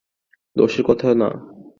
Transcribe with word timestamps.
দোষের 0.55 0.83
কথা 0.83 1.07
না। 1.15 1.29